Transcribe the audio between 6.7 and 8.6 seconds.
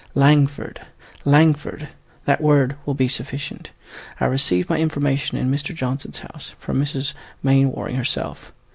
Mrs. Mainwaring herself.